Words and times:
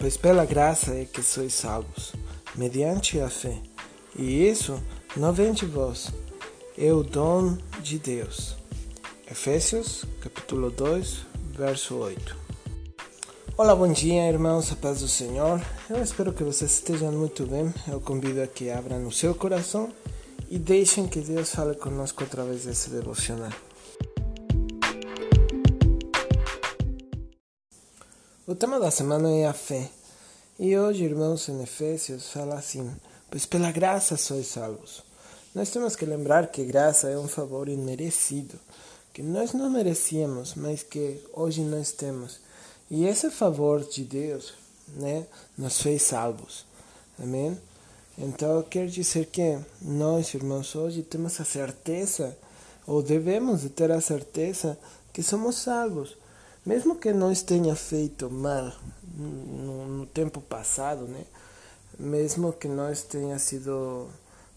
Pois 0.00 0.16
pela 0.16 0.44
graça 0.44 0.94
é 0.94 1.04
que 1.04 1.20
sois 1.24 1.52
salvos, 1.52 2.12
mediante 2.54 3.20
a 3.20 3.28
fé. 3.28 3.58
E 4.16 4.48
isso 4.48 4.80
não 5.16 5.32
vem 5.32 5.52
de 5.52 5.66
vós, 5.66 6.12
é 6.76 6.92
o 6.92 7.02
dom 7.02 7.58
de 7.82 7.98
Deus. 7.98 8.56
Efésios, 9.28 10.04
capítulo 10.20 10.70
2, 10.70 11.26
verso 11.50 11.96
8. 11.96 12.36
Olá, 13.56 13.74
bom 13.74 13.92
dia, 13.92 14.28
irmãos, 14.28 14.70
a 14.70 14.76
paz 14.76 15.00
do 15.00 15.08
Senhor. 15.08 15.60
Eu 15.90 16.00
espero 16.00 16.32
que 16.32 16.44
vocês 16.44 16.70
estejam 16.70 17.10
muito 17.10 17.44
bem. 17.44 17.74
Eu 17.88 18.00
convido 18.00 18.40
a 18.40 18.46
que 18.46 18.70
abram 18.70 19.04
o 19.04 19.12
seu 19.12 19.34
coração 19.34 19.92
e 20.48 20.60
deixem 20.60 21.08
que 21.08 21.18
Deus 21.18 21.50
fale 21.50 21.74
conosco 21.74 22.22
através 22.22 22.64
desse 22.64 22.88
devocional. 22.90 23.50
O 28.46 28.54
tema 28.54 28.80
da 28.80 28.90
semana 28.90 29.28
é 29.30 29.46
a 29.46 29.52
fé. 29.52 29.90
E 30.60 30.76
hoje, 30.76 31.04
irmãos, 31.04 31.48
em 31.48 31.62
Efésios, 31.62 32.32
fala 32.32 32.56
assim: 32.56 32.90
Pois 33.30 33.46
pela 33.46 33.70
graça 33.70 34.16
sois 34.16 34.48
salvos. 34.48 35.04
Nós 35.54 35.70
temos 35.70 35.94
que 35.94 36.04
lembrar 36.04 36.48
que 36.48 36.64
graça 36.64 37.08
é 37.08 37.16
um 37.16 37.28
favor 37.28 37.68
imerecido, 37.68 38.58
que 39.14 39.22
nós 39.22 39.52
não 39.52 39.70
merecíamos, 39.70 40.56
mas 40.56 40.82
que 40.82 41.22
hoje 41.32 41.60
nós 41.60 41.92
temos. 41.92 42.40
E 42.90 43.06
esse 43.06 43.30
favor 43.30 43.84
de 43.84 44.02
Deus, 44.02 44.52
né, 44.96 45.28
nos 45.56 45.80
fez 45.80 46.02
salvos. 46.02 46.66
Amém? 47.22 47.56
Então, 48.18 48.60
quer 48.64 48.88
dizer 48.88 49.26
que 49.26 49.60
nós, 49.80 50.34
irmãos, 50.34 50.74
hoje 50.74 51.04
temos 51.04 51.40
a 51.40 51.44
certeza, 51.44 52.36
ou 52.84 53.00
devemos 53.00 53.62
ter 53.76 53.92
a 53.92 54.00
certeza, 54.00 54.76
que 55.12 55.22
somos 55.22 55.54
salvos 55.54 56.16
mesmo 56.64 56.96
que 56.96 57.12
nós 57.12 57.42
tenha 57.42 57.74
feito 57.74 58.30
mal 58.30 58.72
no, 59.16 59.86
no, 59.86 60.06
tempo 60.06 60.40
passado, 60.40 61.06
né? 61.06 61.24
Mesmo 61.98 62.52
que 62.52 62.68
nós 62.68 63.02
tenha 63.02 63.38
sido 63.38 64.08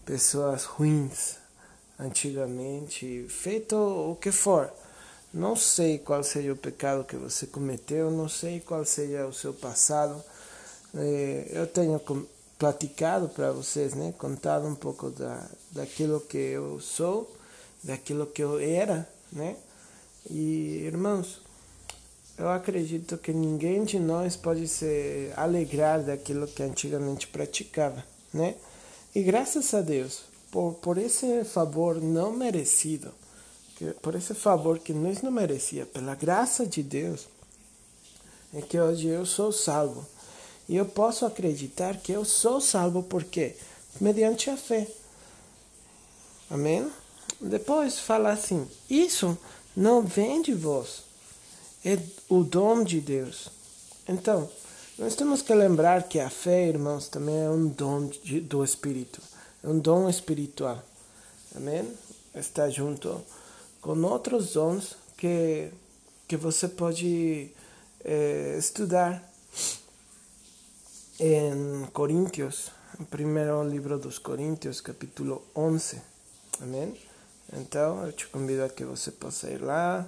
pessoas 0.04 0.64
ruins 0.64 1.36
antigamente, 1.98 3.26
feito 3.28 3.76
o 3.76 4.16
que 4.16 4.30
for, 4.30 4.72
não 5.32 5.56
sei 5.56 5.98
qual 5.98 6.22
seja 6.22 6.52
o 6.52 6.56
pecado 6.56 7.04
que 7.04 7.16
você 7.16 7.46
cometeu, 7.46 8.10
não 8.10 8.28
sei 8.28 8.60
qual 8.60 8.84
seja 8.84 9.26
o 9.26 9.32
seu 9.32 9.54
passado. 9.54 10.22
É, 10.94 11.46
eu 11.50 11.66
tenho 11.66 12.00
platicado 12.58 13.28
para 13.28 13.50
vocês, 13.50 13.94
né? 13.94 14.14
Contado 14.18 14.66
um 14.66 14.74
pouco 14.74 15.10
da, 15.10 15.48
daquilo 15.70 16.20
que 16.20 16.36
eu 16.36 16.78
sou, 16.80 17.34
daquilo 17.82 18.26
que 18.26 18.42
eu 18.42 18.58
era, 18.60 19.08
né? 19.32 19.56
E 20.30 20.84
irmãos, 20.84 21.41
eu 22.38 22.48
acredito 22.48 23.18
que 23.18 23.32
ninguém 23.32 23.84
de 23.84 23.98
nós 23.98 24.36
pode 24.36 24.66
se 24.66 25.30
alegrar 25.36 26.02
daquilo 26.02 26.46
que 26.46 26.62
antigamente 26.62 27.26
praticava, 27.26 28.04
né? 28.32 28.56
E 29.14 29.22
graças 29.22 29.74
a 29.74 29.82
Deus, 29.82 30.22
por, 30.50 30.74
por 30.74 30.98
esse 30.98 31.44
favor 31.44 32.00
não 32.00 32.32
merecido, 32.32 33.12
que, 33.76 33.86
por 34.00 34.14
esse 34.14 34.34
favor 34.34 34.78
que 34.78 34.94
nós 34.94 35.20
não 35.20 35.30
merecia, 35.30 35.84
pela 35.84 36.14
graça 36.14 36.66
de 36.66 36.82
Deus, 36.82 37.28
é 38.54 38.62
que 38.62 38.80
hoje 38.80 39.08
eu 39.08 39.26
sou 39.26 39.52
salvo. 39.52 40.06
E 40.68 40.76
eu 40.76 40.86
posso 40.86 41.26
acreditar 41.26 41.98
que 41.98 42.12
eu 42.12 42.24
sou 42.24 42.60
salvo 42.60 43.02
porque 43.02 43.54
mediante 44.00 44.48
a 44.48 44.56
fé. 44.56 44.88
Amém? 46.48 46.90
Depois 47.40 47.98
fala 47.98 48.30
assim: 48.30 48.66
isso 48.88 49.36
não 49.76 50.02
vem 50.02 50.40
de 50.40 50.54
vós 50.54 51.11
é 51.84 51.98
o 52.28 52.42
dom 52.42 52.84
de 52.84 53.00
Deus. 53.00 53.48
Então, 54.08 54.48
nós 54.98 55.14
temos 55.14 55.42
que 55.42 55.54
lembrar 55.54 56.04
que 56.04 56.20
a 56.20 56.30
fé, 56.30 56.68
irmãos, 56.68 57.08
também 57.08 57.42
é 57.42 57.50
um 57.50 57.66
dom 57.66 58.06
de, 58.06 58.40
do 58.40 58.62
Espírito, 58.62 59.20
é 59.62 59.68
um 59.68 59.78
dom 59.78 60.08
espiritual. 60.08 60.82
Amém? 61.54 61.90
Está 62.34 62.68
junto 62.70 63.20
com 63.80 64.00
outros 64.02 64.52
dons 64.52 64.96
que, 65.16 65.70
que 66.28 66.36
você 66.36 66.68
pode 66.68 67.50
é, 68.04 68.56
estudar 68.58 69.22
em 71.18 71.86
Coríntios, 71.92 72.70
no 72.98 73.06
primeiro 73.06 73.62
livro 73.68 73.98
dos 73.98 74.18
Coríntios, 74.18 74.80
capítulo 74.80 75.42
11. 75.54 76.00
Amém? 76.60 76.96
Então, 77.52 78.04
eu 78.06 78.12
te 78.12 78.26
convido 78.28 78.64
a 78.64 78.68
que 78.68 78.84
você 78.84 79.10
possa 79.10 79.50
ir 79.50 79.62
lá 79.62 80.06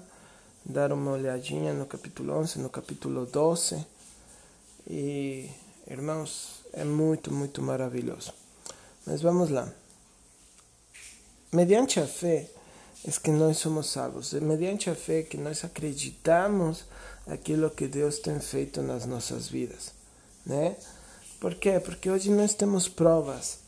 dar 0.64 0.92
uma 0.92 1.12
olhadinha 1.12 1.74
no 1.74 1.84
capítulo 1.84 2.32
11, 2.38 2.58
no 2.58 2.70
capítulo 2.70 3.26
12. 3.26 3.84
E, 4.88 5.50
irmãos, 5.86 6.60
é 6.72 6.84
muito, 6.84 7.32
muito 7.32 7.60
maravilhoso. 7.60 8.32
Mas 9.06 9.20
vamos 9.20 9.50
lá. 9.50 9.70
Mediante 11.52 12.00
a 12.00 12.06
fé 12.06 12.48
é 13.06 13.10
que 13.10 13.30
nós 13.30 13.58
somos 13.58 13.90
salvos. 13.90 14.32
É 14.32 14.40
mediante 14.40 14.88
a 14.88 14.94
fé 14.94 15.22
que 15.22 15.36
nós 15.36 15.62
acreditamos 15.64 16.84
aquilo 17.26 17.70
que 17.70 17.86
Deus 17.86 18.18
tem 18.18 18.40
feito 18.40 18.80
nas 18.82 19.04
nossas 19.04 19.48
vidas, 19.48 19.92
né? 20.44 20.76
Por 21.40 21.54
quê? 21.54 21.78
Porque 21.78 22.10
hoje 22.10 22.30
nós 22.30 22.54
temos 22.54 22.88
provas. 22.88 23.58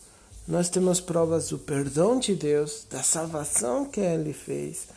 Nós 0.48 0.70
temos 0.70 1.00
provas 1.00 1.48
do 1.48 1.58
perdão 1.58 2.18
de 2.18 2.34
Deus, 2.34 2.86
da 2.88 3.02
salvação 3.02 3.84
que 3.84 4.00
Ele 4.00 4.32
fez, 4.32 4.88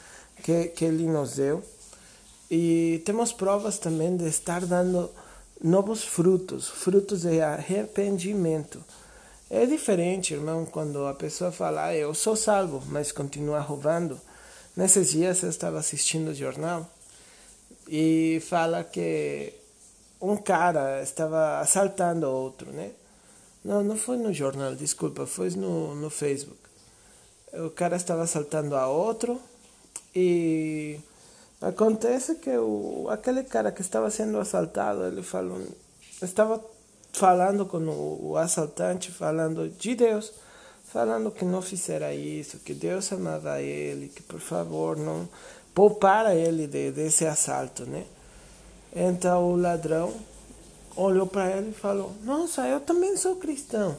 que, 0.43 0.65
que 0.69 0.85
Ele 0.85 1.05
nos 1.05 1.35
deu 1.35 1.63
e 2.49 3.01
temos 3.05 3.31
provas 3.31 3.77
também 3.77 4.17
de 4.17 4.27
estar 4.27 4.65
dando 4.65 5.09
novos 5.61 6.03
frutos, 6.03 6.67
frutos 6.67 7.21
de 7.21 7.41
arrependimento. 7.41 8.83
É 9.49 9.65
diferente, 9.65 10.33
irmão, 10.33 10.65
quando 10.65 11.05
a 11.05 11.13
pessoa 11.13 11.51
fala, 11.51 11.85
ah, 11.85 11.95
eu 11.95 12.13
sou 12.13 12.35
salvo, 12.35 12.83
mas 12.87 13.11
continua 13.11 13.59
roubando. 13.59 14.19
Nesses 14.75 15.11
dias 15.11 15.43
eu 15.43 15.49
estava 15.49 15.79
assistindo 15.79 16.29
o 16.29 16.35
jornal 16.35 16.89
e 17.87 18.41
fala 18.47 18.83
que 18.83 19.53
um 20.21 20.37
cara 20.37 21.01
estava 21.01 21.59
assaltando 21.59 22.29
outro, 22.29 22.71
né? 22.71 22.91
Não, 23.63 23.83
não 23.83 23.97
foi 23.97 24.17
no 24.17 24.33
jornal, 24.33 24.75
desculpa, 24.75 25.25
foi 25.25 25.49
no, 25.51 25.95
no 25.95 26.09
Facebook. 26.09 26.59
O 27.53 27.69
cara 27.71 27.95
estava 27.95 28.23
assaltando 28.23 28.75
a 28.75 28.87
outro 28.87 29.41
e 30.15 30.99
Acontece 31.61 32.35
que 32.35 32.57
o, 32.57 33.07
aquele 33.09 33.43
cara 33.43 33.71
que 33.71 33.81
estava 33.81 34.09
sendo 34.09 34.39
assaltado, 34.39 35.03
ele 35.03 35.21
falou, 35.21 35.61
estava 36.21 36.63
falando 37.11 37.65
com 37.65 37.79
o, 37.79 38.29
o 38.29 38.37
assaltante, 38.37 39.11
falando 39.11 39.67
de 39.67 39.93
Deus, 39.93 40.31
falando 40.85 41.31
que 41.31 41.43
não 41.43 41.61
fizera 41.61 42.13
isso, 42.13 42.59
que 42.59 42.73
Deus 42.73 43.11
amava 43.11 43.61
ele, 43.61 44.07
que 44.07 44.23
por 44.23 44.39
favor 44.39 44.95
não 44.95 45.27
poupara 45.75 46.33
ele 46.33 46.65
de, 46.65 46.91
desse 46.91 47.25
assalto, 47.25 47.85
né? 47.85 48.05
Então 48.95 49.51
o 49.51 49.57
ladrão 49.57 50.13
olhou 50.95 51.27
para 51.27 51.51
ele 51.51 51.71
e 51.71 51.73
falou: 51.73 52.13
Nossa, 52.23 52.67
eu 52.67 52.79
também 52.79 53.17
sou 53.17 53.35
cristão. 53.35 53.97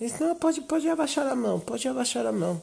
Disse: 0.00 0.22
Não, 0.22 0.34
pode, 0.36 0.60
pode 0.60 0.88
abaixar 0.88 1.26
a 1.26 1.34
mão, 1.34 1.58
pode 1.58 1.86
abaixar 1.88 2.24
a 2.24 2.32
mão. 2.32 2.62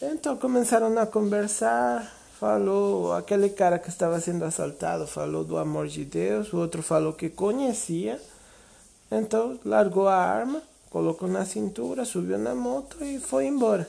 Então 0.00 0.36
começaram 0.36 0.96
a 0.98 1.06
conversar 1.06 2.17
falou, 2.38 3.12
aquele 3.12 3.48
cara 3.48 3.78
que 3.78 3.88
estava 3.88 4.20
sendo 4.20 4.44
assaltado 4.44 5.06
falou 5.06 5.42
do 5.42 5.58
amor 5.58 5.88
de 5.88 6.04
Deus, 6.04 6.52
o 6.52 6.58
outro 6.58 6.82
falou 6.82 7.12
que 7.12 7.28
conhecia, 7.28 8.20
então 9.10 9.58
largou 9.64 10.06
a 10.06 10.14
arma, 10.14 10.62
colocou 10.88 11.28
na 11.28 11.44
cintura, 11.44 12.04
subiu 12.04 12.38
na 12.38 12.54
moto 12.54 13.02
e 13.02 13.18
foi 13.18 13.46
embora. 13.46 13.88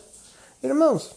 Irmãos, 0.64 1.12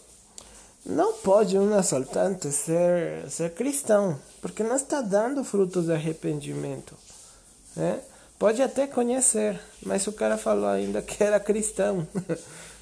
não 0.85 1.13
pode 1.13 1.57
um 1.57 1.73
assaltante 1.73 2.51
ser, 2.51 3.27
ser 3.29 3.53
cristão, 3.53 4.19
porque 4.39 4.61
não 4.61 4.75
está 4.75 5.01
dando 5.01 5.43
frutos 5.43 5.85
de 5.85 5.93
arrependimento. 5.93 6.95
Né? 7.75 7.99
Pode 8.37 8.61
até 8.61 8.85
conhecer, 8.85 9.59
mas 9.83 10.05
o 10.05 10.11
cara 10.11 10.37
falou 10.37 10.67
ainda 10.67 11.01
que 11.01 11.23
era 11.23 11.39
cristão. 11.39 12.07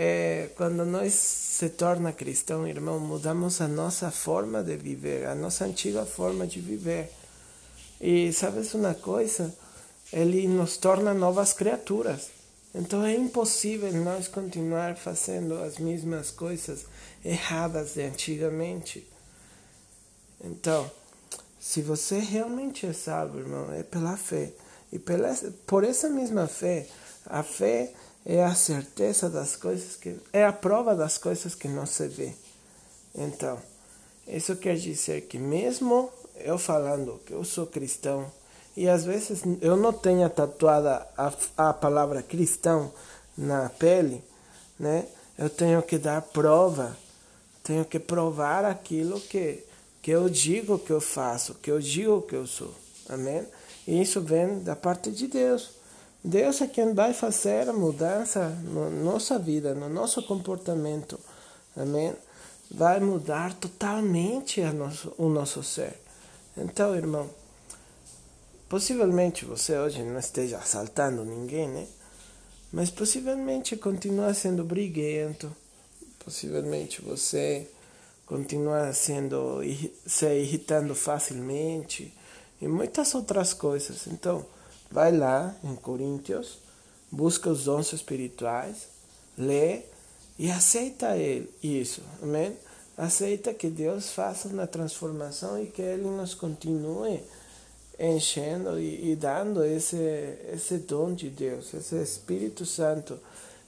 é, 0.00 0.50
quando 0.56 0.86
nós 0.86 1.12
se 1.12 1.70
torna 1.70 2.12
cristão, 2.12 2.68
irmão, 2.68 3.00
mudamos 3.00 3.60
a 3.60 3.66
nossa 3.66 4.12
forma 4.12 4.62
de 4.62 4.76
viver, 4.76 5.26
a 5.26 5.34
nossa 5.34 5.64
antiga 5.64 6.06
forma 6.06 6.46
de 6.46 6.60
viver. 6.60 7.10
E 8.00 8.32
sabes 8.32 8.72
uma 8.74 8.94
coisa? 8.94 9.52
Ele 10.12 10.46
nos 10.46 10.76
torna 10.76 11.12
novas 11.12 11.52
criaturas. 11.52 12.28
Então 12.72 13.04
é 13.04 13.12
impossível 13.12 13.92
nós 13.92 14.28
continuar 14.28 14.94
fazendo 14.94 15.54
as 15.54 15.78
mesmas 15.78 16.30
coisas 16.30 16.84
erradas 17.24 17.94
de 17.94 18.02
antigamente. 18.02 19.04
Então, 20.44 20.88
se 21.58 21.82
você 21.82 22.20
realmente 22.20 22.86
é 22.86 22.92
salvo, 22.92 23.40
irmão, 23.40 23.72
é 23.72 23.82
pela 23.82 24.16
fé. 24.16 24.52
E 24.92 24.98
pela, 25.00 25.34
por 25.66 25.82
essa 25.82 26.08
mesma 26.08 26.46
fé, 26.46 26.86
a 27.26 27.42
fé 27.42 27.92
é 28.28 28.44
a 28.44 28.54
certeza 28.54 29.30
das 29.30 29.56
coisas 29.56 29.96
que 29.96 30.14
é 30.34 30.44
a 30.44 30.52
prova 30.52 30.94
das 30.94 31.16
coisas 31.16 31.54
que 31.54 31.66
não 31.66 31.86
se 31.86 32.06
vê. 32.06 32.34
Então, 33.14 33.58
isso 34.26 34.54
quer 34.56 34.76
dizer 34.76 35.22
que 35.22 35.38
mesmo 35.38 36.10
eu 36.36 36.58
falando 36.58 37.18
que 37.24 37.32
eu 37.32 37.42
sou 37.42 37.66
cristão 37.66 38.30
E 38.76 38.86
às 38.88 39.04
vezes 39.04 39.42
eu 39.60 39.76
não 39.76 39.92
tenho 39.92 40.28
tatuada 40.30 41.08
a, 41.16 41.32
a 41.56 41.72
palavra 41.72 42.22
cristão 42.22 42.92
na 43.36 43.70
pele, 43.70 44.22
né? 44.78 45.06
Eu 45.36 45.48
tenho 45.50 45.82
que 45.82 45.98
dar 45.98 46.20
prova, 46.22 46.96
tenho 47.62 47.84
que 47.84 47.98
provar 47.98 48.64
aquilo 48.64 49.20
que, 49.20 49.64
que 50.02 50.10
eu 50.10 50.28
digo 50.28 50.78
que 50.78 50.92
eu 50.92 51.00
faço, 51.00 51.54
que 51.54 51.70
eu 51.70 51.80
digo 51.80 52.22
que 52.22 52.36
eu 52.36 52.46
sou. 52.46 52.72
Amém? 53.08 53.44
E 53.86 54.00
isso 54.00 54.20
vem 54.20 54.60
da 54.60 54.76
parte 54.76 55.10
de 55.10 55.26
Deus. 55.26 55.77
Deus 56.22 56.60
é 56.60 56.66
quem 56.66 56.94
vai 56.94 57.14
fazer 57.14 57.68
a 57.68 57.72
mudança 57.72 58.48
na 58.64 58.90
nossa 58.90 59.38
vida, 59.38 59.74
no 59.74 59.88
nosso 59.88 60.22
comportamento. 60.26 61.18
Amém? 61.76 62.14
Vai 62.70 62.98
mudar 62.98 63.54
totalmente 63.54 64.60
nosso, 64.62 65.14
o 65.16 65.28
nosso 65.28 65.62
ser. 65.62 65.94
Então, 66.56 66.94
irmão, 66.94 67.30
possivelmente 68.68 69.44
você 69.44 69.78
hoje 69.78 70.02
não 70.02 70.18
esteja 70.18 70.58
assaltando 70.58 71.24
ninguém, 71.24 71.68
né? 71.68 71.86
Mas 72.72 72.90
possivelmente 72.90 73.76
continua 73.76 74.34
sendo 74.34 74.64
briguento. 74.64 75.54
Possivelmente 76.18 77.00
você 77.00 77.70
continua 78.26 78.92
sendo 78.92 79.60
se 80.04 80.26
irritando 80.26 80.94
facilmente 80.94 82.12
e 82.60 82.68
muitas 82.68 83.14
outras 83.14 83.54
coisas. 83.54 84.06
Então, 84.08 84.44
vai 84.90 85.16
lá 85.16 85.54
em 85.62 85.74
Coríntios, 85.76 86.58
busca 87.10 87.50
os 87.50 87.64
dons 87.64 87.92
espirituais, 87.92 88.88
lê 89.36 89.82
e 90.38 90.50
aceita 90.50 91.16
ele, 91.16 91.52
isso, 91.62 92.02
amém? 92.22 92.56
Aceita 92.96 93.54
que 93.54 93.68
Deus 93.68 94.10
faça 94.10 94.48
uma 94.48 94.66
transformação 94.66 95.62
e 95.62 95.66
que 95.66 95.80
Ele 95.80 96.08
nos 96.08 96.34
continue 96.34 97.22
enchendo 97.98 98.78
e, 98.78 99.12
e 99.12 99.16
dando 99.16 99.64
esse, 99.64 99.96
esse 100.52 100.78
dom 100.78 101.14
de 101.14 101.30
Deus, 101.30 101.72
esse 101.74 101.96
Espírito 102.00 102.64
Santo 102.64 103.18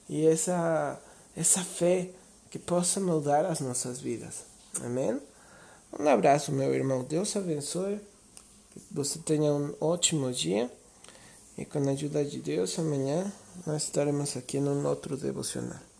e 0.09 0.25
essa, 0.25 0.99
essa 1.35 1.61
fé 1.61 2.09
que 2.49 2.59
possa 2.59 2.99
mudar 2.99 3.45
as 3.45 3.61
nossas 3.61 3.99
vidas. 3.99 4.43
Amém? 4.81 5.19
Um 5.97 6.07
abraço, 6.07 6.51
meu 6.51 6.73
irmão. 6.73 7.03
Deus 7.03 7.35
abençoe. 7.35 7.99
Que 8.73 8.81
você 8.91 9.19
tenha 9.19 9.53
um 9.53 9.73
ótimo 9.79 10.31
dia. 10.31 10.71
E 11.57 11.65
com 11.65 11.79
a 11.79 11.91
ajuda 11.91 12.23
de 12.23 12.39
Deus, 12.39 12.79
amanhã 12.79 13.31
nós 13.67 13.83
estaremos 13.83 14.37
aqui 14.37 14.59
num 14.59 14.85
outro 14.87 15.17
devocional. 15.17 15.90